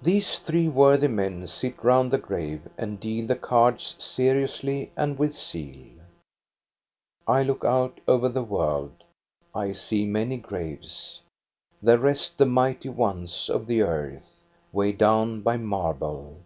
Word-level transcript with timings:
r 0.00 0.04
THE 0.04 0.20
CHURCHYARD 0.20 0.44
353 0.46 0.58
These 0.58 0.70
three 0.70 0.76
worthy 0.82 1.08
men 1.08 1.46
sit 1.46 1.82
round 1.82 2.10
the 2.10 2.18
grave 2.18 2.68
and 2.76 3.00
deal 3.00 3.26
the 3.26 3.36
cards 3.36 3.96
seriously 3.98 4.92
and 4.98 5.18
with 5.18 5.34
zeal. 5.34 5.94
I 7.26 7.42
look 7.42 7.64
out 7.64 7.98
over 8.06 8.28
the 8.28 8.42
world, 8.42 9.02
I 9.54 9.72
see 9.72 10.04
many 10.04 10.36
graves. 10.36 11.22
There 11.80 11.96
rest 11.96 12.36
the 12.36 12.44
mighty 12.44 12.90
ones 12.90 13.48
of 13.48 13.66
the 13.66 13.80
earth, 13.80 14.42
weighed 14.74 14.98
down 14.98 15.40
by 15.40 15.56
marble. 15.56 16.36